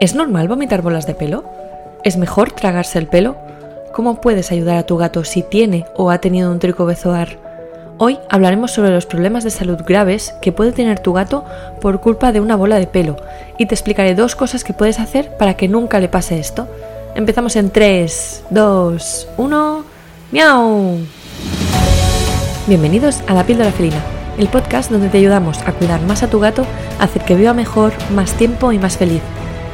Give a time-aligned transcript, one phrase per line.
[0.00, 1.44] ¿Es normal vomitar bolas de pelo?
[2.04, 3.36] ¿Es mejor tragarse el pelo?
[3.92, 7.38] ¿Cómo puedes ayudar a tu gato si tiene o ha tenido un tricobezoar?
[7.98, 11.44] Hoy hablaremos sobre los problemas de salud graves que puede tener tu gato
[11.80, 13.16] por culpa de una bola de pelo
[13.58, 16.66] y te explicaré dos cosas que puedes hacer para que nunca le pase esto.
[17.14, 19.84] Empezamos en 3, 2, 1.
[20.32, 20.98] ¡Miau!
[22.66, 24.02] Bienvenidos a La Píldora Felina,
[24.42, 26.66] el podcast donde te ayudamos a cuidar más a tu gato,
[26.98, 29.22] a hacer que viva mejor, más tiempo y más feliz.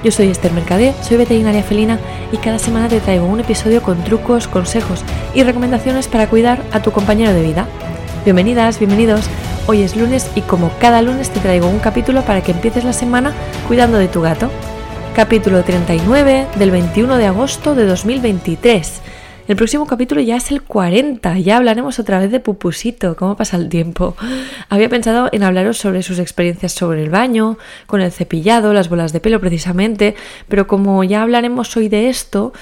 [0.05, 1.99] Yo soy Esther Mercadé, soy veterinaria felina
[2.33, 6.83] y cada semana te traigo un episodio con trucos, consejos y recomendaciones para cuidar a
[6.83, 7.67] tu compañero de vida.
[8.27, 9.31] Bienvenidas, bienvenidos.
[9.67, 12.93] Hoy es lunes y como cada lunes te traigo un capítulo para que empieces la
[12.93, 13.33] semana
[13.69, 14.51] cuidando de tu gato.
[15.17, 19.01] Capítulo 39 del 21 de agosto de 2023.
[19.49, 23.57] El próximo capítulo ya es el 40, ya hablaremos otra vez de Pupusito, cómo pasa
[23.57, 24.15] el tiempo.
[24.69, 29.15] Había pensado en hablaros sobre sus experiencias sobre el baño, con el cepillado, las bolas
[29.15, 30.15] de pelo precisamente,
[30.49, 32.53] pero como ya hablaremos hoy de esto,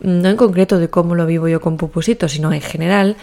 [0.00, 3.16] no en concreto de cómo lo vivo yo con Pupusito, sino en general,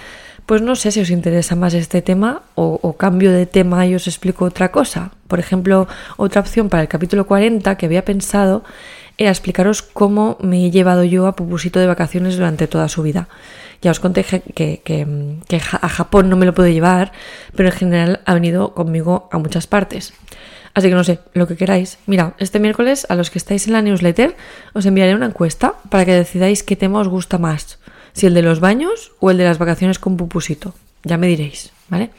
[0.45, 4.05] pues no sé si os interesa más este tema o, cambio de tema y os
[4.05, 5.09] explico otra cosa.
[5.27, 8.63] Por ejemplo, otra opción para el capítulo 40 que había pensado
[9.17, 13.27] era explicaros cómo me he llevado yo a Pupusito de vacaciones durante toda su vida.
[13.81, 17.11] Ya os conté que, que, a Japón no me lo puedo llevar,
[17.55, 20.13] pero en general ha venido conmigo a muchas partes.
[20.73, 21.97] Así que no sé, lo que queráis.
[22.05, 24.35] Mira, este miércoles a los que estáis en la newsletter
[24.73, 27.79] os enviaré una encuesta para que decidáis qué tema os gusta más,
[28.13, 30.73] si el de los baños o el de las vacaciones con Pupusito.
[31.07, 32.11] Ya me diréis, ¿vale?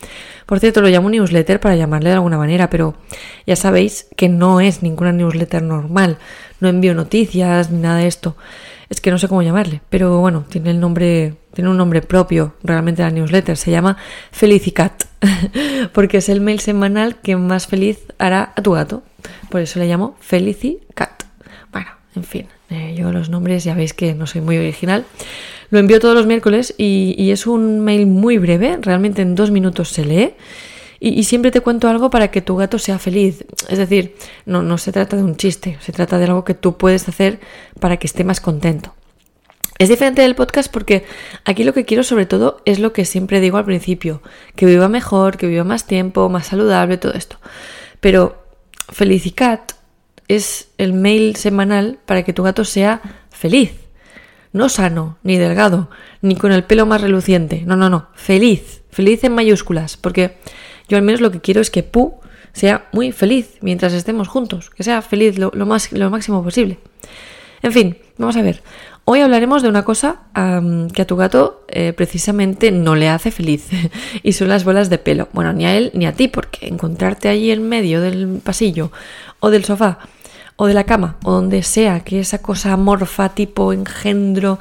[0.47, 2.94] Por cierto, lo llamo newsletter para llamarle de alguna manera, pero
[3.47, 6.17] ya sabéis que no es ninguna newsletter normal.
[6.61, 8.34] No envío noticias ni nada de esto.
[8.89, 12.55] Es que no sé cómo llamarle, pero bueno, tiene el nombre, tiene un nombre propio
[12.62, 13.59] realmente la newsletter.
[13.59, 13.98] Se llama
[14.33, 15.05] Felicicat,
[15.92, 19.03] porque es el mail semanal que más feliz hará a tu gato.
[19.50, 21.25] Por eso le llamo Felicicat.
[21.70, 25.05] Bueno, en fin, eh, yo los nombres ya veis que no soy muy original.
[25.70, 29.91] Lo envío todos los miércoles y, es un mail muy breve, realmente en dos minutos
[29.91, 30.34] se lee.
[31.00, 33.44] Y, y, siempre te cuento algo para que tu gato sea feliz.
[33.69, 34.16] Es decir,
[34.47, 37.38] no, no se trata de un chiste, se trata de algo que tú puedes hacer
[37.78, 38.94] para que esté más contento.
[39.78, 41.04] Es diferente del podcast porque
[41.44, 44.22] aquí lo que quiero sobre todo es lo que siempre digo al principio,
[44.56, 47.38] que viva mejor, que viva más tiempo, más saludable, todo esto.
[48.00, 48.42] Pero
[48.91, 49.75] Felicicat
[50.26, 53.00] es el mail semanal para que tu gato sea
[53.31, 53.88] feliz
[54.53, 55.91] no sano, ni delgado,
[56.22, 57.62] ni con el pelo más reluciente.
[57.66, 58.09] No, no, no.
[58.14, 58.82] Feliz.
[58.91, 59.97] Feliz en mayúsculas.
[59.97, 60.36] Porque
[60.88, 62.14] yo al menos lo que quiero es que Pu
[62.53, 64.70] sea muy feliz mientras estemos juntos.
[64.70, 66.78] Que sea feliz lo, más, lo máximo posible.
[67.62, 68.62] En fin, vamos a ver.
[69.04, 73.69] Hoy hablaremos de una cosa que a tu gato eh, precisamente no le hace feliz
[74.22, 75.28] y son las bolas de pelo.
[75.32, 78.92] Bueno, ni a él ni a ti, porque encontrarte allí en medio del pasillo
[79.41, 79.98] o del sofá
[80.60, 84.58] o de la cama o donde sea, que esa cosa amorfa tipo engendro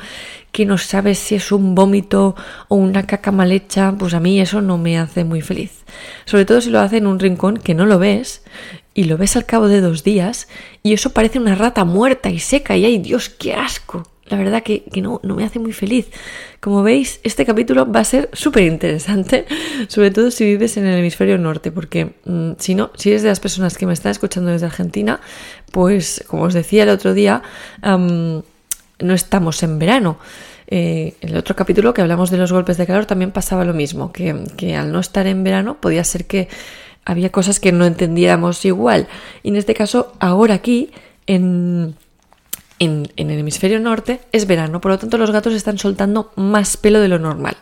[0.51, 2.35] que no sabes si es un vómito
[2.67, 5.83] o una caca mal hecha, pues a mí eso no me hace muy feliz.
[6.25, 8.43] Sobre todo si lo hace en un rincón que no lo ves
[8.93, 10.47] y lo ves al cabo de dos días
[10.83, 14.63] y eso parece una rata muerta y seca y ay Dios, qué asco la verdad
[14.63, 16.07] que, que no, no, me hace muy feliz.
[16.59, 19.45] Como veis, este capítulo va a ser súper interesante,
[19.87, 23.29] sobre todo si vives en el hemisferio norte, porque mmm, si no, si eres de
[23.29, 25.19] las personas que me están escuchando desde Argentina,
[25.71, 27.41] pues como os decía el otro día,
[27.83, 30.17] no estamos en verano.
[30.69, 33.73] Eh, en el otro capítulo que hablamos de los golpes de calor también pasaba lo
[33.73, 36.49] mismo, que, que al no estar en verano podía ser que
[37.05, 39.07] había cosas que no entendiéramos igual.
[39.43, 40.91] Y en este caso, ahora aquí,
[41.25, 41.95] en
[42.79, 46.99] en, el hemisferio norte es verano, por lo tanto los gatos están soltando más pelo
[46.99, 47.57] de lo normal.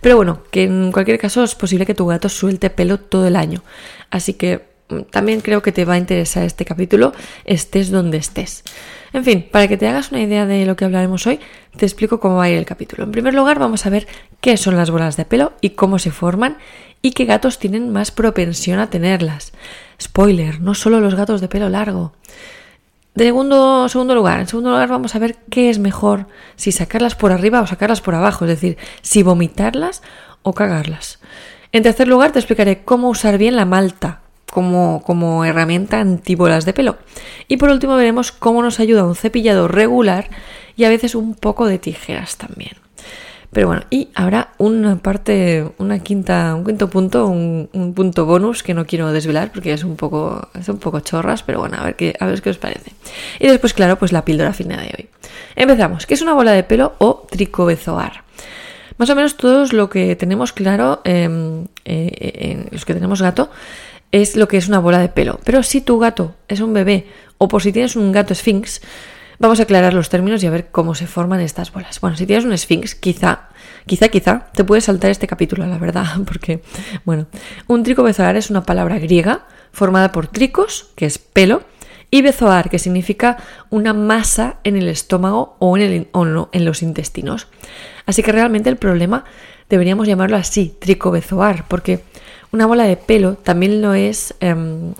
[0.00, 3.36] Pero bueno, que en cualquier caso es posible que tu gato suelte pelo todo el
[3.36, 3.62] año.
[4.10, 7.12] Así que mm, también creo que te va a interesar este capítulo,
[7.44, 8.64] estés donde estés.
[9.12, 11.40] En fin, para que te hagas una idea de lo que hablaremos hoy,
[11.76, 13.04] te explico cómo va a ir el capítulo.
[13.04, 14.06] En primer lugar, vamos a ver
[14.40, 16.58] qué son las bolas de pelo y cómo se forman
[17.00, 19.52] y qué gatos tienen más propensión a tenerlas.
[20.00, 22.12] Spoiler, no solo los gatos de pelo largo.
[23.14, 26.26] De segundo, segundo lugar, en segundo lugar vamos a ver qué es mejor,
[26.56, 30.02] si sacarlas por arriba o sacarlas por abajo, es decir, si vomitarlas
[30.42, 31.18] o cagarlas.
[31.72, 34.20] En tercer lugar te explicaré cómo usar bien la malta
[34.50, 36.96] como, como herramienta antibolas de pelo.
[37.48, 40.28] Y por último veremos cómo nos ayuda un cepillado regular
[40.76, 42.87] y a veces un poco de tijeras también.
[43.52, 48.62] Pero bueno, y habrá una parte, una quinta, un quinto punto, un, un, punto bonus
[48.62, 51.84] que no quiero desvelar porque es un poco, es un poco chorras, pero bueno, a
[51.84, 52.92] ver qué, a ver qué os parece.
[53.40, 55.08] Y después, claro, pues la píldora fina de hoy.
[55.56, 56.06] Empezamos.
[56.06, 58.24] ¿Qué es una bola de pelo o tricobezoar?
[58.98, 63.50] Más o menos todos lo que tenemos claro, eh, eh, los que tenemos gato,
[64.12, 65.40] es lo que es una bola de pelo.
[65.44, 67.06] Pero si tu gato es un bebé
[67.38, 68.80] o por si tienes un gato Sphinx,
[69.38, 72.00] vamos a aclarar los términos y a ver cómo se forman estas bolas.
[72.00, 73.48] Bueno, si tienes un Sphinx, quizá,
[73.86, 76.62] quizá, quizá, te puedes saltar este capítulo, la verdad, porque,
[77.04, 77.26] bueno,
[77.66, 81.62] un tricobezoar es una palabra griega formada por tricos, que es pelo,
[82.10, 83.36] y bezoar, que significa
[83.68, 87.48] una masa en el estómago o en, el, o en los intestinos.
[88.06, 89.24] Así que realmente el problema
[89.68, 92.02] deberíamos llamarlo así, tricobezoar, porque
[92.52, 94.94] una bola de pelo también lo es em,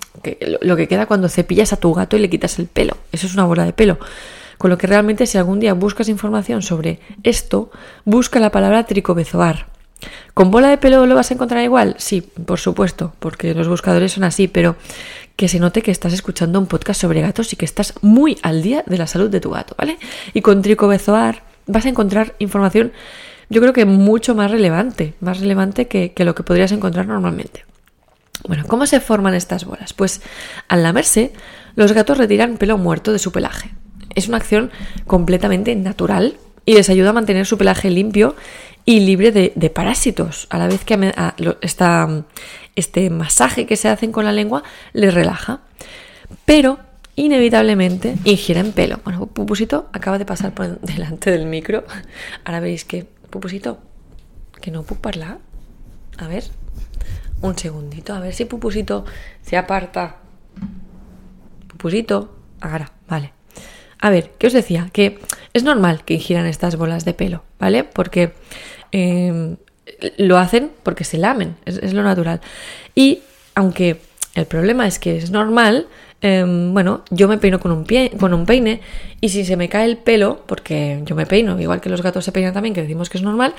[0.61, 2.97] lo que queda cuando cepillas a tu gato y le quitas el pelo.
[3.13, 3.99] Eso es una bola de pelo.
[4.59, 7.71] Con lo que realmente si algún día buscas información sobre esto,
[8.05, 9.67] busca la palabra tricobezoar.
[10.35, 11.95] ¿Con bola de pelo lo vas a encontrar igual?
[11.99, 14.77] Sí, por supuesto, porque los buscadores son así, pero
[15.37, 18.63] que se note que estás escuchando un podcast sobre gatos y que estás muy al
[18.63, 19.99] día de la salud de tu gato, ¿vale?
[20.35, 22.93] Y con tricobezoar vas a encontrar información
[23.51, 27.65] yo creo que mucho más relevante, más relevante que, lo que podrías encontrar normalmente.
[28.47, 29.93] Bueno, ¿cómo se forman estas bolas?
[29.93, 30.21] Pues
[30.69, 31.33] al lamerse,
[31.75, 33.71] los gatos retiran pelo muerto de su pelaje.
[34.15, 34.71] Es una acción
[35.07, 38.37] completamente natural y les ayuda a mantener su pelaje limpio
[38.85, 41.13] y libre de, parásitos, a la vez que
[42.75, 44.63] este masaje que se hacen con la lengua
[44.93, 45.61] les relaja.
[46.45, 46.79] Pero
[47.17, 49.01] inevitablemente ingieren pelo.
[49.05, 51.85] Bueno, Pupusito acaba de pasar por delante del micro.
[52.45, 53.79] Ahora veis que Pupusito,
[54.61, 55.39] que no puc parlar?
[56.19, 56.45] A ver,
[57.43, 59.05] un segundito, a ver si Pupusito
[59.43, 60.17] se aparta.
[61.69, 63.33] Pupusito, ahora, vale.
[64.01, 64.91] A ver, ¿qué os decía?
[64.93, 65.19] Que
[65.53, 67.85] es normal que ingieran estas bolas de pelo, ¿vale?
[67.85, 68.33] Porque
[68.93, 69.57] em,
[70.17, 72.41] lo hacen porque se lamen, es, lo natural.
[72.95, 73.23] Y
[73.55, 74.01] aunque
[74.35, 75.89] el problema es que es normal,
[76.21, 78.81] Em, bueno, yo me peino con un, pie, con un peine
[79.21, 82.25] y si se me cae el pelo, porque yo me peino, igual que los gatos
[82.25, 83.55] se peinan también, que decimos que es normal,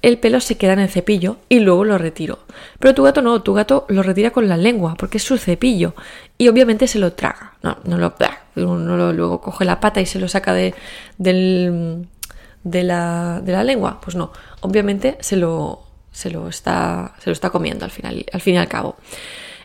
[0.00, 2.38] el pelo se queda en el cepillo y luego lo retiro.
[2.78, 5.94] Pero tu gato no, tu gato lo retira con la lengua, porque es su cepillo
[6.38, 7.54] y obviamente se lo traga.
[7.62, 8.14] No, no lo,
[8.56, 10.74] no lo luego coge la pata y se lo saca de,
[11.18, 14.00] de, la, de la lengua.
[14.00, 18.40] Pues no, obviamente se lo, se lo, está, se lo está comiendo al, final, al
[18.40, 18.96] fin y al cabo.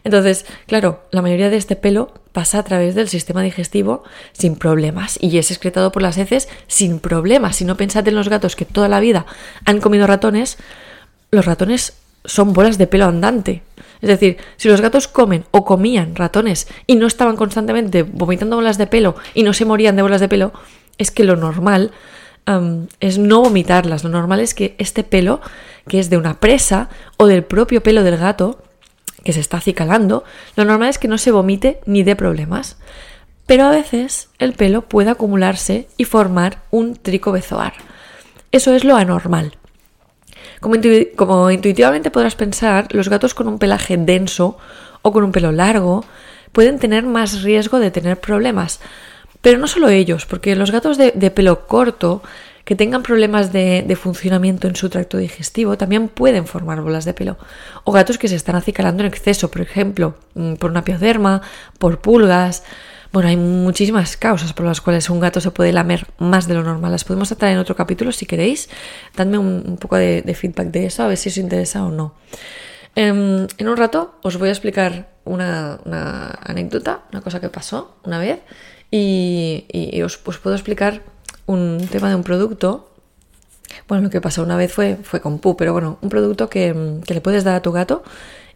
[0.04, 4.04] Entonces, claro, la mayoría de este pelo pasa a través del sistema digestivo
[4.34, 7.58] sin problemas y es excretado por las heces sin problemas.
[7.58, 9.26] Si no pensad en los gatos que toda la vida
[9.66, 10.58] han comido ratones,
[11.32, 11.94] los ratones
[12.26, 13.64] son bolas de pelo andante.
[14.02, 18.78] Es decir, si los gatos comen o comían ratones y no estaban constantemente vomitando bolas
[18.78, 20.52] de pelo y no se morían de bolas de pelo,
[20.98, 21.92] es que lo normal
[23.00, 24.04] es no vomitarlas.
[24.04, 25.40] Lo normal es que este pelo,
[25.88, 28.62] que es de una presa o del propio pelo del gato,
[29.24, 30.24] que se está acicalando,
[30.56, 32.78] lo normal es que no se vomite ni dé problemas.
[33.46, 37.74] Pero a veces el pelo puede acumularse y formar un tricobezoar.
[38.52, 39.58] Eso es lo anormal.
[40.60, 40.76] Como,
[41.16, 44.58] como, intuitivamente podrás pensar, los gatos con un pelaje denso
[45.02, 46.06] o con un pelo largo
[46.52, 48.80] pueden tener más riesgo de tener problemas.
[49.42, 52.22] Pero no solo ellos, porque los gatos de pelo corto
[52.66, 57.38] que tengan problemas de, funcionamiento en su tracto digestivo también pueden formar bolas de pelo.
[57.84, 61.42] O gatos que se están acicalando en exceso, por ejemplo, mm, por una pioderma,
[61.78, 62.64] por pulgas.
[63.12, 66.64] Bueno, hay muchísimas causas por las cuales un gato se puede lamer más de lo
[66.64, 66.92] normal.
[66.92, 68.70] Las podemos tratar en otro capítulo si queréis.
[69.16, 72.16] Dadme un, poco de, feedback de eso, a ver si os interesa o no.
[72.96, 75.80] Em, en un rato os voy a explicar una,
[76.42, 78.40] anécdota, una cosa que pasó una vez,
[78.90, 81.13] y, os, os puedo explicar
[81.46, 82.90] un tema de un producto.
[83.88, 86.74] Bueno, lo que pasó una vez fue, fue con Pu, pero bueno, un producto que,
[87.08, 88.04] le puedes dar a tu gato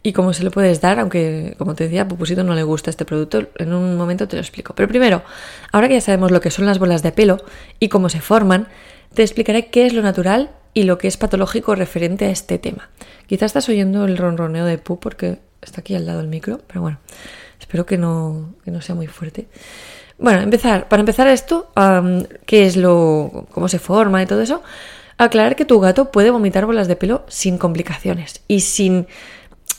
[0.04, 2.90] y cómo se lo puedes dar, aunque como te decía, a Pupusito no le gusta
[2.90, 4.74] este producto, en un momento te lo explico.
[4.76, 5.24] Pero primero,
[5.72, 7.38] ahora que ya sabemos lo que son las bolas de pelo
[7.80, 8.68] y cómo se forman,
[9.14, 12.90] te explicaré qué es lo natural y lo que es patológico referente a este tema.
[13.26, 16.82] Quizás estás oyendo el ronroneo de Pu porque está aquí al lado del micro, pero
[16.82, 17.00] bueno,
[17.60, 19.48] espero que no, que no sea muy fuerte.
[20.20, 21.72] Bueno, empezar, para empezar esto,
[22.46, 24.64] qué es lo, cómo se forma y todo eso,
[25.18, 29.08] aclarar que tu gato puede vomitar bolas de pelo sin complicaciones y sin,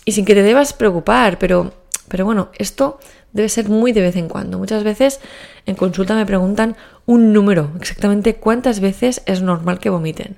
[0.04, 1.73] y sin que te debas preocupar, pero,
[2.09, 3.00] pero bueno, esto
[3.33, 4.59] debe ser muy de vez en cuando.
[4.59, 5.21] Muchas veces
[5.66, 10.37] en consulta me preguntan un número, exactamente cuántas veces es normal que vomiten.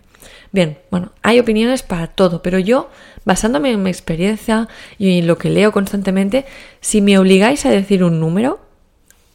[0.52, 2.90] Bien, bueno, hay opiniones para todo, pero yo,
[3.24, 6.44] basándome en mi experiencia y en lo que leo constantemente,
[6.80, 8.60] si me obligáis a decir un número,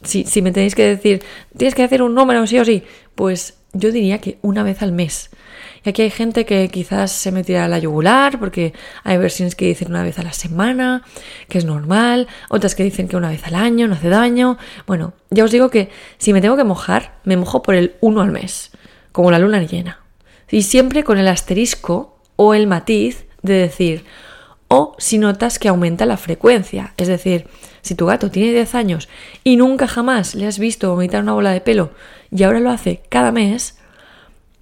[0.02, 1.22] si, me tenéis que decir,
[1.56, 2.82] tienes que hacer un número sí o sí,
[3.14, 5.30] pues yo diría que una vez al mes.
[5.84, 8.72] Y aquí hay gente que quizás se metirá a la yugular, porque
[9.04, 11.02] hay versiones que dicen una vez a la semana,
[11.48, 14.58] que es normal, otras que dicen que una vez al año, no hace daño.
[14.86, 18.22] Bueno, ya os digo que si me tengo que mojar, me mojo por el uno
[18.22, 18.72] al mes,
[19.12, 20.00] como la luna llena.
[20.50, 24.04] Y siempre con el asterisco o el matiz de decir,
[24.68, 26.94] o si notas que aumenta la frecuencia.
[26.96, 27.46] Es decir,
[27.86, 29.08] si tu gato tiene 10 años
[29.44, 31.90] y nunca jamás le has visto vomitar una bola de pelo
[32.30, 33.78] y ahora lo hace cada mes,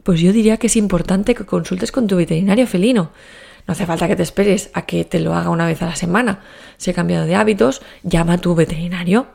[0.02, 3.10] pues yo diría que es importante que consultes con tu veterinario felino.
[3.66, 5.96] No hace falta que te esperes a que te lo haga una vez a la
[5.96, 6.40] semana.
[6.76, 9.26] Si ha cambiado de hábitos, llama a tu veterinario.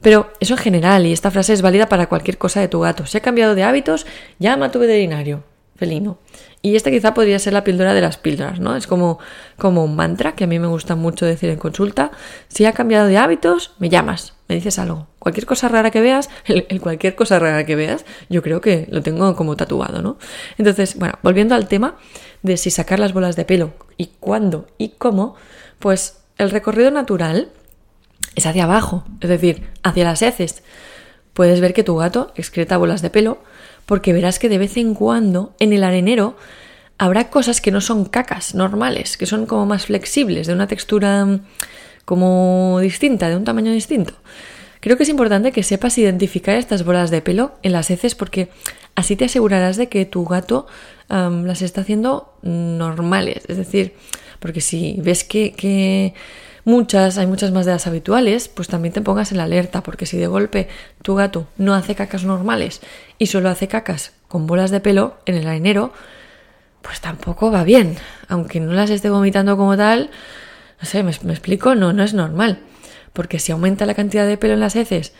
[0.00, 3.04] Pero eso en general, y esta frase es válida para cualquier cosa de tu gato.
[3.04, 4.06] Si ha cambiado de hábitos,
[4.38, 5.42] llama a tu veterinario
[5.78, 6.18] felino.
[6.60, 8.74] Y esta quizá podría ser la píldora de las píldoras, ¿no?
[8.74, 9.20] Es como,
[9.56, 12.10] como un mantra que a mí me gusta mucho decir en consulta.
[12.48, 15.06] Si ha cambiado de hábitos, me llamas, me dices algo.
[15.20, 19.02] Cualquier cosa rara que veas, el, cualquier cosa rara que veas, yo creo que lo
[19.02, 20.18] tengo como tatuado, ¿no?
[20.58, 21.96] Entonces, bueno, volviendo al tema
[22.42, 25.36] de si sacar las bolas de pelo y cuándo y cómo,
[25.78, 27.50] pues el recorrido natural
[28.34, 30.64] es hacia abajo, es decir, hacia las heces.
[31.34, 33.38] Puedes ver que tu gato excreta bolas de pelo
[33.88, 36.36] porque verás que de vez en cuando en el arenero
[36.98, 41.24] habrá cosas que no son cacas normales, que son como más flexibles, de una textura
[41.24, 41.40] mm,
[42.04, 44.12] como distinta, de un tamaño distinto.
[44.80, 48.50] Creo que es importante que sepas identificar estas bolas de pelo en las heces porque
[48.94, 50.66] así te asegurarás de que tu gato
[51.08, 53.42] las está haciendo normales.
[53.48, 53.94] Es decir,
[54.38, 56.12] porque si ves que, que
[56.68, 60.18] muchas, hay muchas más de las habituales, pues también te pongas en alerta, porque si
[60.18, 60.68] de golpe
[61.00, 62.82] tu gato no hace cacas normales
[63.16, 65.94] y solo hace cacas con bolas de pelo en el arenero,
[66.82, 67.96] pues tampoco va bien.
[68.28, 70.10] Aunque no las esté vomitando como tal,
[70.78, 72.60] no sé, me, me explico, no, no es normal.
[73.14, 75.14] Porque si aumenta la cantidad de pelo en las heces,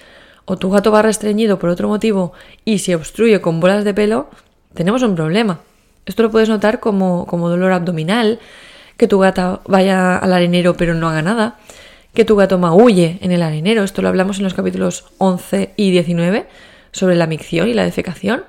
[0.45, 2.35] o tu gato va restreñido por otro motivo
[2.67, 4.29] y se obstruye con bolas de pelo,
[4.75, 5.61] tenemos un problema.
[6.05, 8.39] Esto lo puedes notar como, como dolor abdominal,
[8.99, 11.57] que tu gata vaya al arenero pero no haga nada,
[12.13, 15.91] que tu gato maulle en el arenero, esto lo hablamos en los capítulos 11 y
[15.93, 16.47] 19
[16.91, 18.43] sobre la micción y la defecación,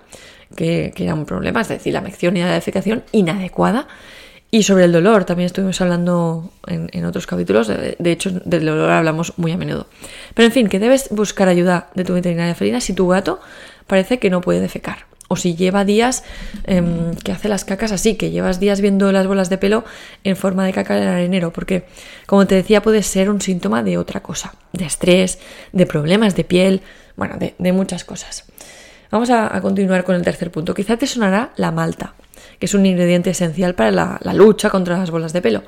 [0.55, 3.87] que, era un problema, es decir, la micción y la defecación inadecuada.
[4.51, 8.89] Y sobre el dolor, también estuvimos hablando en, otros capítulos, de, de, hecho del dolor
[8.89, 9.85] hablamos muy a menudo.
[10.33, 13.39] Pero en fin, que debes buscar ayuda de tu veterinaria felina si tu gato
[13.85, 16.23] parece que no puede defecar o si lleva días
[16.65, 19.85] em, que hace las cacas así, que llevas días viendo las bolas de pelo
[20.25, 21.85] en forma de caca en el arenero, porque
[22.25, 25.39] como te decía puede ser un síntoma de otra cosa, de estrés,
[25.71, 26.81] de problemas de piel,
[27.15, 28.45] bueno, de, muchas cosas.
[29.11, 30.73] Vamos a, continuar con el tercer punto.
[30.73, 32.15] Quizá te sonará la malta,
[32.59, 35.63] que es un ingrediente esencial para la, la lucha contra las bolas de pelo.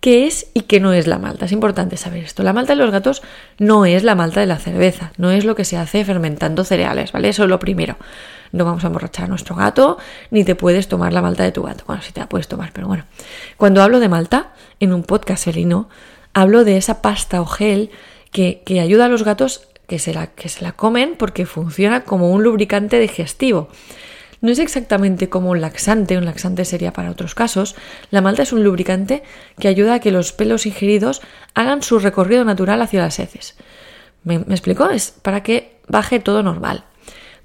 [0.00, 1.46] ¿Qué es y qué no es la malta?
[1.46, 2.42] Es importante saber esto.
[2.42, 3.22] La malta de los gatos
[3.58, 7.12] no es la malta de la cerveza, no es lo que se hace fermentando cereales,
[7.12, 7.28] ¿vale?
[7.28, 7.96] Eso es lo primero
[8.52, 9.98] no vamos a emborrachar a nuestro gato,
[10.30, 11.84] ni te puedes tomar la malta de tu gato.
[11.86, 13.04] Bueno, sí te la puedes tomar, pero bueno.
[13.56, 15.88] Cuando hablo de malta, en un podcast felino,
[16.34, 17.90] hablo de esa pasta o gel
[18.30, 22.30] que, ayuda a los gatos que se, la, que se la comen porque funciona como
[22.30, 23.68] un lubricante digestivo.
[24.40, 27.74] No es exactamente como un laxante, un laxante sería para otros casos.
[28.10, 29.24] La malta es un lubricante
[29.58, 31.22] que ayuda a que los pelos ingeridos
[31.54, 33.56] hagan su recorrido natural hacia las heces.
[34.22, 34.88] ¿Me, me explico?
[34.90, 36.84] Es para que baje todo normal.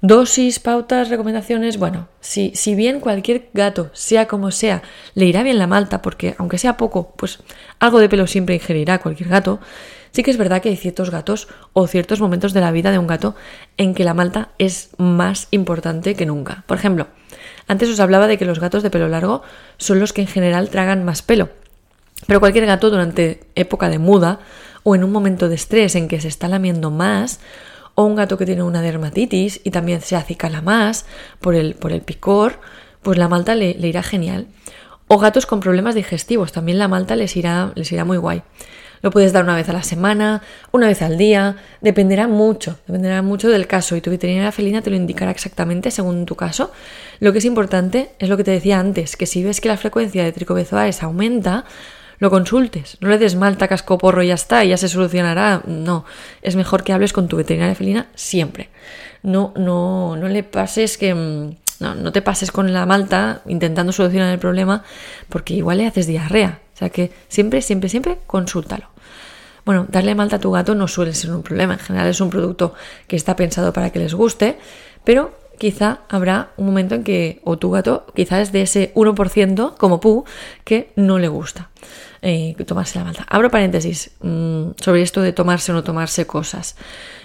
[0.06, 1.78] Dosis, pautas, recomendaciones.
[1.78, 4.82] Bueno, si, si bien cualquier gato, sea como sea,
[5.14, 7.38] le irá bien la malta, porque aunque sea poco, pues
[7.78, 9.60] algo de pelo siempre ingerirá cualquier gato,
[10.10, 12.98] sí que es verdad que hay ciertos gatos o ciertos momentos de la vida de
[12.98, 13.34] un gato
[13.78, 16.64] en que la malta es más importante que nunca.
[16.66, 17.06] Por ejemplo,
[17.66, 19.40] antes os hablaba de que los gatos de pelo largo
[19.78, 21.48] son los que en general tragan más pelo.
[22.26, 24.38] Pero cualquier gato durante época de muda
[24.82, 27.40] o en un momento de estrés en que se está lamiendo más
[27.94, 31.06] o un gato que tiene una dermatitis y también se acicala más
[31.40, 32.60] por el, por el picor,
[33.02, 34.48] pues la malta le, irá genial.
[35.06, 38.42] O gatos con problemas digestivos, también la malta les irá, les irá muy guay.
[39.02, 40.40] Lo puedes dar una vez a la semana,
[40.72, 44.88] una vez al día, dependerá mucho, dependerá mucho del caso y tu veterinaria felina te
[44.88, 46.72] lo indicará exactamente según tu caso.
[47.20, 49.76] Lo que es importante es lo que te decía antes, que si ves que la
[49.76, 51.66] frecuencia de tricobezoaes aumenta,
[52.18, 52.96] lo consultes.
[53.00, 55.62] No le des malta, casco, porro y ya está, y ya se solucionará.
[55.66, 56.04] No,
[56.42, 58.70] es mejor que hables con tu veterinaria felina siempre.
[59.22, 61.14] No, no, no le pases que...
[61.14, 64.84] Mm, no, no te pases con la malta intentando solucionar el problema
[65.28, 66.60] porque igual le haces diarrea.
[66.72, 68.88] O sea que siempre, siempre, siempre consúltalo.
[69.64, 71.74] Bueno, darle malta a tu gato no suele ser un problema.
[71.74, 72.74] En general es un producto
[73.08, 74.58] que está pensado para que les guste,
[75.04, 79.76] pero quizá habrá un momento en que, o tu gato, quizá es de ese 1%
[79.76, 80.24] como Pu,
[80.64, 81.70] que no le gusta
[82.22, 83.26] eh, tomarse la malta.
[83.28, 86.76] Abro paréntesis mm, sobre esto de tomarse o no tomarse cosas.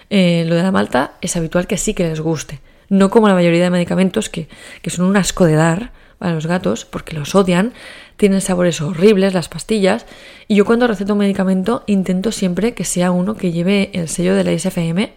[0.10, 2.60] Eh, lo de la malta es habitual que sí que les guste,
[2.90, 4.50] no como la mayoría de medicamentos que,
[4.82, 7.74] que son un asco de dar para los gatos porque los odian,
[8.18, 10.06] tienen sabores horribles las pastillas
[10.50, 14.36] y yo cuando receto un medicamento intento siempre que sea uno que lleve el sello
[14.36, 15.14] de la ISFM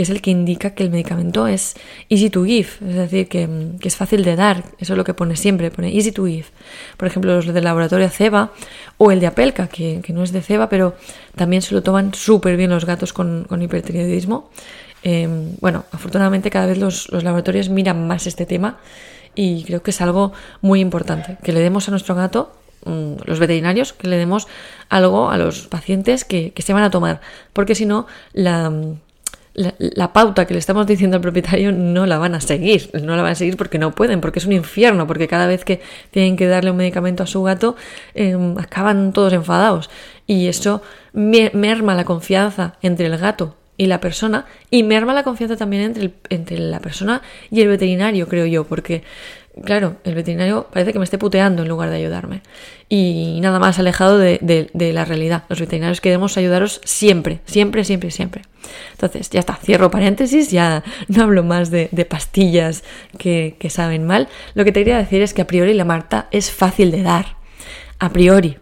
[0.00, 1.74] que es el que indica que el medicamento es
[2.08, 3.46] easy to give, es decir, que,
[3.82, 4.64] es fácil de dar.
[4.78, 6.46] Eso es lo que pone siempre, pone easy to give.
[6.96, 8.50] Por ejemplo, los del laboratorio Ceba
[8.96, 10.94] o el de Apelca, que, no es de Ceba, pero
[11.36, 14.48] también se lo toman súper bien los gatos con, con hipertiroidismo.
[15.02, 18.78] Em, bueno, afortunadamente cada vez los, los laboratorios miran más este tema
[19.34, 22.54] y creo que es algo muy importante, que le demos a nuestro gato
[22.86, 24.48] mm, los veterinarios que le demos
[24.88, 27.20] algo a los pacientes que, se van a tomar,
[27.52, 28.72] porque si no, la,
[29.60, 33.22] la, pauta que le estamos diciendo al propietario no la van a seguir, no la
[33.22, 36.36] van a seguir porque no pueden, porque es un infierno, porque cada vez que tienen
[36.36, 37.76] que darle un medicamento a su gato
[38.14, 39.90] em, acaban todos enfadados.
[40.26, 45.56] Y eso merma la confianza entre el gato y la persona y merma la confianza
[45.56, 49.02] también entre, entre la persona y el veterinario, creo yo, porque
[49.64, 52.42] claro, el veterinario parece que me esté puteando en lugar de ayudarme.
[52.88, 55.44] Y nada más alejado de, la realidad.
[55.48, 58.42] Los veterinarios queremos ayudaros siempre, siempre, siempre, siempre.
[58.92, 62.82] Entonces, ya está, cierro paréntesis, ya no hablo más de, pastillas
[63.18, 64.28] que, que saben mal.
[64.54, 67.36] Lo que te quería decir es que a priori la Marta es fácil de dar.
[67.98, 68.58] A priori.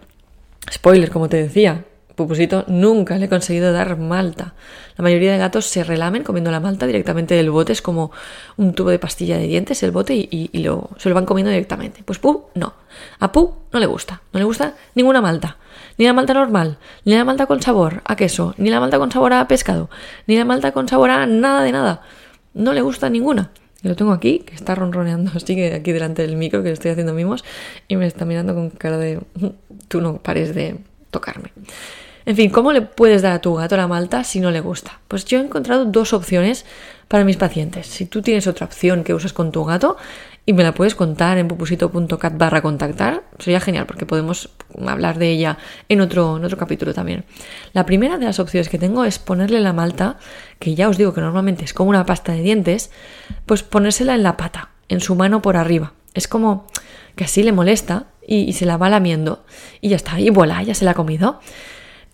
[0.71, 1.85] Spoiler, como te decía,
[2.19, 4.55] Pupusito nunca le he conseguido dar malta.
[4.97, 8.11] La mayoría de gatos se relamen comiendo la malta directamente del bote, es como
[8.57, 12.03] un tubo de pastilla de dientes el bote y, lo, se lo van comiendo directamente.
[12.05, 12.75] Pues Pu no.
[13.21, 15.59] A Pu no le gusta, no le gusta ninguna malta.
[15.97, 19.13] Ni la malta normal, ni la malta con sabor a queso, ni la malta con
[19.13, 19.89] sabor a pescado,
[20.27, 22.03] ni la malta con sabor a nada de nada.
[22.53, 23.53] No le gusta ninguna.
[23.81, 26.75] Y lo tengo aquí, que está ronroneando así que aquí delante del micro, que le
[26.75, 27.45] estoy haciendo mimos,
[27.87, 29.21] y me está mirando con cara de
[29.87, 30.79] tú no pares de
[31.13, 31.53] tocarme.
[32.29, 35.01] En fin, ¿cómo le puedes dar a tu gato la malta si no le gusta?
[35.09, 36.67] Pues yo he encontrado dos opciones
[37.09, 37.87] para mis pacientes.
[37.87, 39.97] Si tú tienes otra opción que usas con tu gato
[40.45, 44.51] y me la puedes contar en pupusito.cat barra contactar, sería genial porque podemos
[44.87, 45.57] hablar de ella
[45.89, 47.25] en otro, en otro capítulo también.
[47.73, 50.19] La primera de las opciones que tengo es ponerle la malta,
[50.59, 52.91] que ya os digo que normalmente es como una pasta de dientes,
[53.47, 55.95] pues ponérsela en la pata, en su mano por arriba.
[56.13, 56.67] Es como
[57.17, 59.47] que así le molesta y, y se la va lamiendo
[59.81, 61.41] y ya está, y voilà, ya se la ha comido.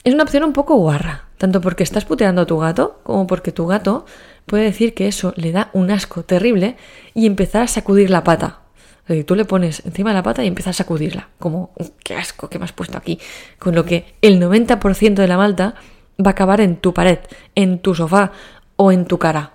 [0.05, 3.53] Es una opción un poco guarra, tanto porque estás puteando a tu gato como porque
[3.53, 4.05] tu gato
[4.45, 6.77] puede decir que eso le da un asco terrible
[7.15, 8.61] y empezar a sacudir la pata.
[9.09, 12.49] O tú le pones encima de la pata y empiezas a sacudirla, como, qué asco
[12.51, 13.19] que me has puesto aquí.
[13.59, 15.75] Con lo que el 90% de la malta
[16.21, 17.19] va a acabar en tu pared,
[17.55, 18.33] en tu sofá
[18.77, 19.53] o en tu cara.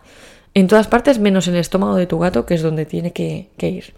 [0.56, 3.50] En todas partes menos en el estómago de tu gato, que es donde tiene que,
[3.60, 3.93] ir.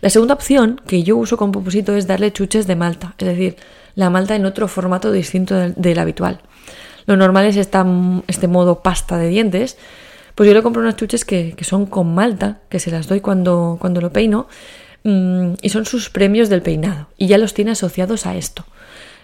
[0.00, 3.56] La segunda opción que yo uso con propósito es darle chuches de malta, es decir,
[3.98, 6.38] la malta en otro formato distinto del, habitual.
[7.06, 9.76] Lo normal es este modo pasta de dientes.
[10.36, 13.76] Pues yo le compro unas chuches que, son con malta, que se las doy cuando,
[13.80, 14.46] cuando lo peino,
[15.02, 17.08] mm, y son sus premios del peinado.
[17.16, 18.64] Y ya los tiene asociados a esto.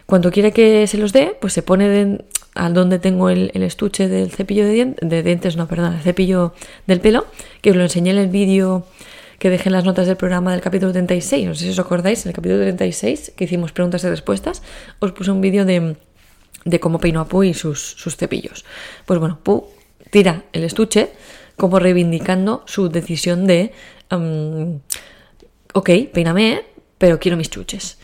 [0.07, 2.19] Cuando quiere que se los dé, pues se pone
[2.57, 6.53] al donde tengo el, estuche del cepillo de, dientes, de dientes, no, perdón, el cepillo
[6.89, 7.27] del pelo,
[7.63, 8.87] que os lo enseñé en el vídeo
[9.39, 11.47] que dejé en las notas del programa del capítulo 36.
[11.47, 14.63] No sé si os acordáis, en el capítulo 36, que hicimos preguntas y respuestas,
[15.01, 15.97] os puse un vídeo de,
[16.81, 18.65] cómo peino a Pu y sus, cepillos.
[19.07, 19.69] Pues bueno, Pu
[20.11, 21.11] tira el estuche
[21.57, 23.73] como reivindicando su decisión de,
[25.73, 26.65] ok, peíname,
[26.99, 27.99] pero quiero mis chuches.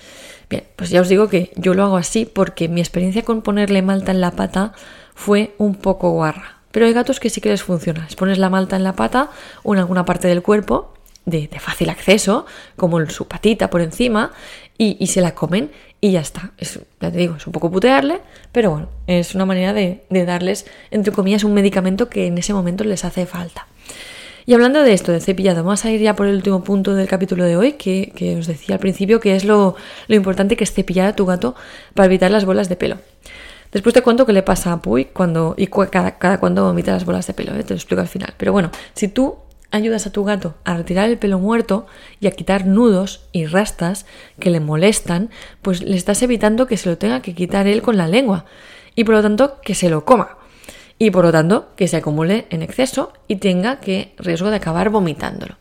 [0.49, 3.83] Bien, pues ya os digo que yo lo hago así porque mi experiencia con ponerle
[3.83, 4.73] malta en la pata
[5.15, 6.59] fue un poco guarra.
[6.73, 8.05] Pero hay gatos que sí que les funciona.
[8.05, 9.31] Les pones la malta en la pata
[9.63, 10.93] o en alguna parte del cuerpo
[11.31, 14.33] de, fácil acceso, como su patita por encima,
[14.77, 16.53] y, se la comen y ya está.
[16.57, 20.67] Es, ya te digo, es un poco putearle, pero bueno, es una manera de, darles,
[20.91, 23.67] entre comillas, un medicamento que en ese momento les hace falta.
[24.47, 27.07] Y hablando de esto, de cepillado, vamos a ir ya por el último punto del
[27.07, 29.77] capítulo de hoy, que, os decía al principio, que es lo,
[30.09, 31.55] importante que es cepillar a tu gato
[31.93, 32.97] para evitar las bolas de pelo.
[33.73, 37.05] Después te cuento qué le pasa a Puy cuando, y cada, cada cuando vomita las
[37.05, 37.63] bolas de pelo, ¿eh?
[37.63, 38.33] te lo explico al final.
[38.37, 39.37] Pero bueno, si tú
[39.71, 41.87] ayudas a tu gato a retirar el pelo muerto
[42.21, 44.07] y a quitar nudos y rastas
[44.39, 45.31] que le molestan,
[45.63, 48.45] pues le estás evitando que se lo tenga que quitar él con la lengua
[48.95, 50.39] y por lo tanto que se lo coma
[50.99, 54.91] y por lo tanto que se acumule en exceso y tenga que riesgo de acabar
[54.91, 55.57] vomitándolo.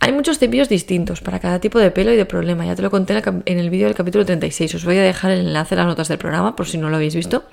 [0.00, 2.64] Hay muchos cepillos distintos para cada tipo de pelo y de problema.
[2.64, 4.76] Ya te lo conté en el vídeo del capítulo 36.
[4.76, 6.96] Os voy a dejar el enlace en las notas del programa por si no lo
[6.96, 7.44] habéis visto.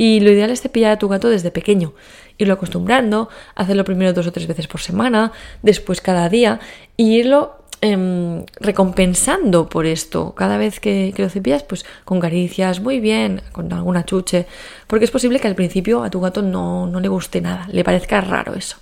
[0.00, 1.92] Y lo ideal es cepillar a tu gato desde pequeño,
[2.38, 6.58] irlo acostumbrando, hacerlo primero dos o tres veces por semana, después cada día,
[6.96, 10.34] y irlo em, recompensando por esto.
[10.34, 14.46] Cada vez que, lo cepillas, pues con caricias, muy bien, con alguna chuche,
[14.86, 17.84] porque es posible que al principio a tu gato no, no le guste nada, le
[17.84, 18.78] parezca raro eso.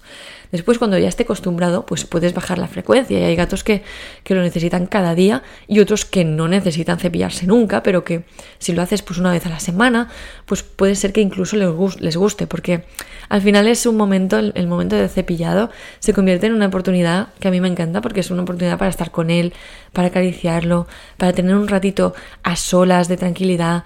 [0.50, 3.18] Después, cuando ya esté acostumbrado, pues puedes bajar la frecuencia.
[3.18, 3.82] Y hay gatos que,
[4.24, 8.24] que, lo necesitan cada día y otros que no necesitan cepillarse nunca, pero que
[8.58, 10.08] si lo haces pues una vez a la semana,
[10.46, 12.84] pues puede ser que incluso les, guste, porque
[13.28, 17.28] al final es un momento, el, el momento de cepillado se convierte en una oportunidad
[17.40, 19.52] que a mí me encanta porque es una oportunidad para estar con él,
[19.92, 23.84] para acariciarlo, para tener un ratito a solas de tranquilidad.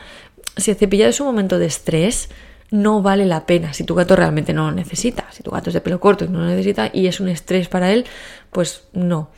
[0.56, 2.28] Si el cepillado es un momento de estrés,
[2.72, 5.26] no vale la pena si tu gato realmente no lo necesita.
[5.30, 7.68] Si tu gato es de pelo corto y no lo necesita y es un estrés
[7.68, 8.06] para él,
[8.50, 9.30] pues no.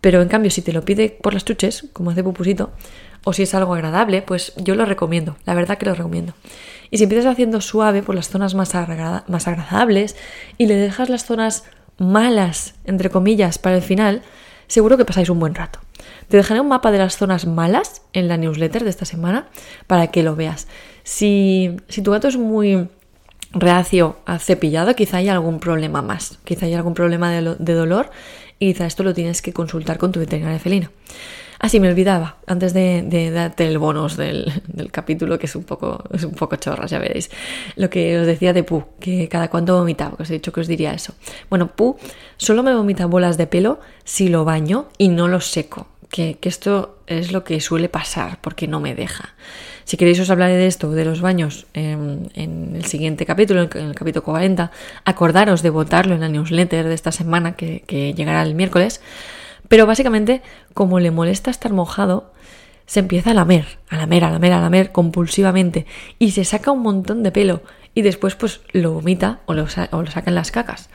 [0.00, 2.70] Pero en cambio, si te lo pide por las chuches, como hace Pupusito,
[3.24, 6.34] o si es algo agradable, pues yo lo recomiendo, la verdad que lo recomiendo.
[6.92, 8.72] Y si empiezas haciendo suave por las zonas más,
[9.26, 10.14] más agradables
[10.56, 11.64] y le dejas las zonas
[11.98, 14.22] malas, entre comillas, para el final,
[14.66, 15.80] seguro que pasáis un buen rato.
[16.28, 19.48] Te dejaré un mapa de las zonas malas en la newsletter de esta semana
[19.86, 20.66] para que lo veas.
[21.04, 22.88] Si, si tu gato es muy
[23.52, 28.10] reacio a cepillado, quizá haya algún problema más, quizá haya algún problema de, de dolor
[28.58, 30.90] y quizá esto lo tienes que consultar con tu veterinaria felina.
[31.58, 34.52] Así me olvidaba, antes de, darte el bonus del,
[34.92, 37.30] capítulo, que es un poco, es un poco chorras, ya veréis.
[37.76, 40.60] Lo que os decía de Pu, que cada cuánto vomitaba, que os he dicho que
[40.60, 41.14] os diría eso.
[41.48, 41.96] Bueno, Pu
[42.36, 45.88] solo me vomita bolas de pelo si lo baño y no lo seco.
[46.10, 49.34] Que, esto es lo que suele pasar, porque no me deja.
[49.84, 53.94] Si queréis os hablaré de esto, de los baños, en, el siguiente capítulo, en el
[53.94, 54.70] capítulo 40.
[55.04, 59.00] Acordaros de votarlo en la newsletter de esta semana, que, que llegará el miércoles.
[59.68, 60.42] Pero básicamente,
[60.74, 62.32] como le molesta estar mojado,
[62.86, 65.86] se empieza a lamer, a lamer, a lamer, a lamer compulsivamente
[66.18, 67.62] y se saca un montón de pelo
[67.94, 69.90] y después pues lo vomita o lo, saca
[70.26, 70.88] en las cacas.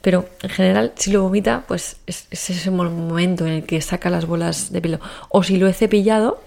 [0.00, 4.10] Pero en general, si lo vomita, pues es, es ese momento en el que saca
[4.10, 5.00] las bolas de pelo.
[5.30, 6.40] O si lo he cepillado,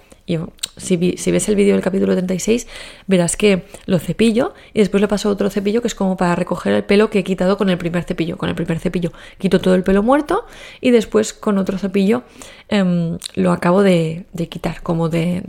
[0.78, 2.68] si, ves el vídeo del capítulo 36,
[3.08, 6.74] verás que lo cepillo y después le paso otro cepillo que es como para recoger
[6.74, 8.38] el pelo que he quitado con el primer cepillo.
[8.38, 10.46] Con el primer cepillo quito todo el pelo muerto
[10.82, 12.24] y después con otro cepillo
[12.70, 15.44] em, lo acabo de, quitar, como de,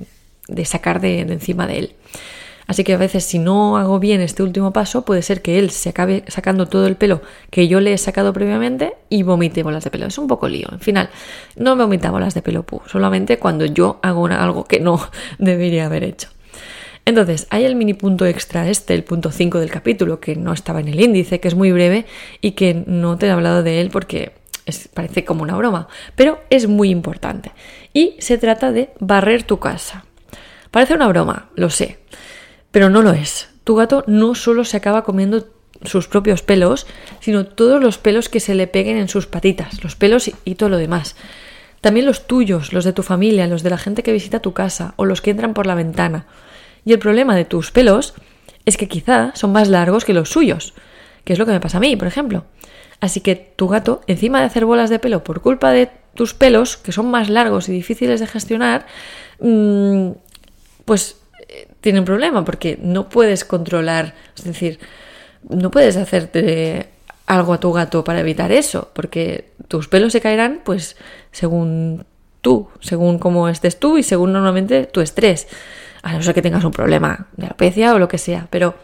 [0.65, 1.95] sacar de encima de él.
[2.69, 5.71] Así que a veces si no hago bien este último paso, puede ser que él
[5.71, 9.85] se acabe sacando todo el pelo que yo le he sacado previamente y vomite bolas
[9.85, 10.07] de pelo.
[10.07, 10.69] Es un poco lío.
[10.71, 11.09] En final,
[11.57, 15.01] no vomita bolas de pelo pu, solamente cuando yo hago algo que no
[15.39, 16.29] debería haber hecho.
[17.07, 20.81] Entonces, hay el mini punto extra este, el punto 5 del capítulo, que no estaba
[20.81, 22.05] en el índice, que es muy breve
[22.43, 24.33] y que no te he hablado de él porque
[24.93, 27.53] parece como una broma, pero es muy importante.
[27.95, 30.05] Y se trata de barrer tu casa.
[30.71, 31.97] Parece una broma, lo sé,
[32.71, 33.49] pero no lo es.
[33.65, 35.47] Tu gato no solo se acaba comiendo
[35.85, 36.87] sus propios pelos,
[37.21, 40.69] sino todos los pelos que se le peguen en sus patitas, los pelos y, todo
[40.69, 41.17] lo demás.
[41.81, 44.95] También los tuyos, los de tu familia, los de la gente que visita tu casa
[44.97, 46.27] o los que entran por la ventana.
[46.85, 48.15] Y el problema de tus pelos
[48.65, 50.75] es que quizá son más largos que los suyos,
[51.25, 52.45] que es lo que me pasa a mí, por ejemplo.
[53.01, 56.77] Así que tu gato, encima de hacer bolas de pelo por culpa de tus pelos,
[56.77, 58.87] que son más largos y difíciles de gestionar,
[59.39, 60.11] mm,
[60.85, 61.18] pues
[61.81, 64.79] tiene un problema porque no puedes controlar, es decir,
[65.49, 66.89] no puedes hacerte
[67.27, 70.97] algo a tu gato para evitar eso, porque tus pelos se caerán pues
[71.31, 72.05] según
[72.41, 75.47] tú, según cómo estés tú y según normalmente tu estrés,
[76.03, 78.75] a no ser que tengas un problema de alopecia o lo que sea, pero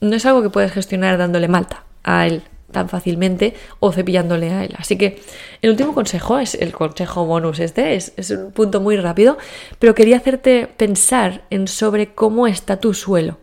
[0.00, 4.64] no es algo que puedes gestionar dándole malta a él tan fácilmente o cepillándole a
[4.64, 4.74] él.
[4.78, 5.22] Así que
[5.62, 9.38] el último consejo es el consejo bonus este, es, es, un punto muy rápido,
[9.78, 13.38] pero quería hacerte pensar en sobre cómo está tu suelo.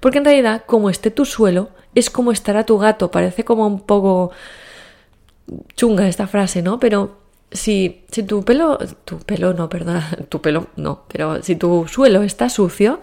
[0.00, 3.10] Porque en realidad, como esté tu suelo, es como estará tu gato.
[3.10, 4.30] Parece como un poco
[5.74, 6.78] chunga esta frase, ¿no?
[6.78, 7.18] Pero
[7.50, 12.22] si, si tu pelo, tu pelo no, perdona, tu pelo no, pero si tu suelo
[12.22, 13.00] está sucio,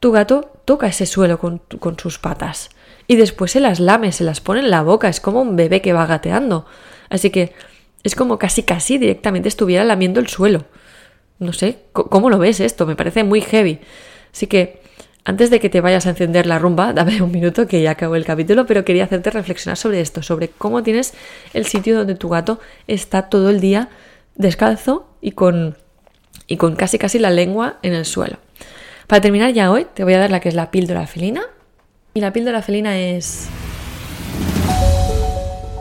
[0.00, 2.70] tu gato toca ese suelo con, con sus patas
[3.06, 5.80] y después se las lame, se las pone en la boca, es como un bebé
[5.80, 6.66] que va gateando.
[7.08, 7.52] Así que
[8.02, 10.64] es como casi casi directamente estuviera lamiendo el suelo.
[11.38, 12.86] No sé, ¿cómo lo ves esto?
[12.86, 13.80] Me parece muy heavy.
[14.32, 14.80] Así que
[15.24, 18.16] antes de que te vayas a encender la rumba, dame un minuto que ya acabo
[18.16, 21.14] el capítulo, pero quería hacerte reflexionar sobre esto, sobre cómo tienes
[21.52, 23.88] el sitio donde tu gato está todo el día
[24.36, 25.76] descalzo y con,
[26.46, 28.38] y con casi casi la lengua en el suelo.
[29.06, 31.42] Para terminar ya hoy, te voy a dar la que es la píldora felina,
[32.16, 33.46] y la píldora felina es...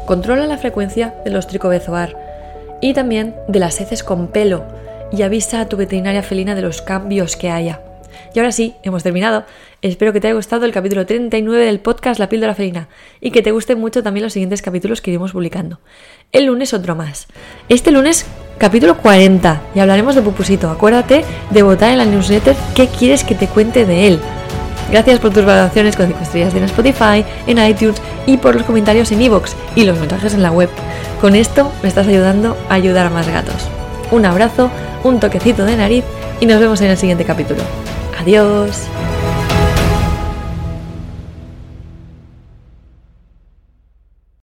[0.05, 2.17] Controla la frecuencia de los tricobezoar
[2.81, 4.65] y también de las heces con pelo
[5.13, 7.79] y avisa a tu veterinaria felina de los cambios que haya.
[8.33, 9.45] Y ahora sí, hemos terminado.
[9.81, 12.89] Espero que te haya gustado el capítulo 39 del podcast La píldora felina
[13.21, 15.79] y que te gusten mucho también los siguientes capítulos que iremos publicando.
[16.33, 17.27] El lunes otro más.
[17.69, 18.25] Este lunes
[18.57, 20.69] capítulo 40 y hablaremos de Pupusito.
[20.69, 24.19] Acuérdate de votar en la newsletter qué quieres que te cuente de él.
[24.95, 29.11] Gracias por tus valoraciones con 5 estrellas en Spotify, en iTunes y por los comentarios
[29.11, 30.69] en iVoox y los mensajes en la web.
[31.19, 33.67] Con esto me estás ayudando a ayudar a más gatos.
[34.09, 34.71] Un abrazo,
[35.03, 36.05] un toquecito de nariz
[36.39, 37.61] y nos vemos en el siguiente capítulo.
[38.17, 38.83] Adiós.